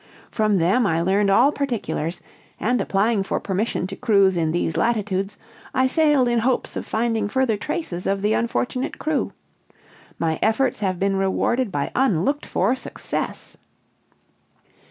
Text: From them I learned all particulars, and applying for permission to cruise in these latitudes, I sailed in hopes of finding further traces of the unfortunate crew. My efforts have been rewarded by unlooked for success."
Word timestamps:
From 0.31 0.57
them 0.57 0.87
I 0.87 0.99
learned 0.99 1.29
all 1.29 1.51
particulars, 1.51 2.21
and 2.59 2.81
applying 2.81 3.21
for 3.21 3.39
permission 3.39 3.85
to 3.85 3.95
cruise 3.95 4.35
in 4.35 4.51
these 4.51 4.75
latitudes, 4.75 5.37
I 5.75 5.85
sailed 5.85 6.27
in 6.27 6.39
hopes 6.39 6.75
of 6.75 6.87
finding 6.87 7.27
further 7.29 7.55
traces 7.55 8.07
of 8.07 8.23
the 8.23 8.33
unfortunate 8.33 8.97
crew. 8.97 9.31
My 10.17 10.39
efforts 10.41 10.79
have 10.79 10.97
been 10.97 11.17
rewarded 11.17 11.71
by 11.71 11.91
unlooked 11.93 12.47
for 12.47 12.75
success." 12.75 13.57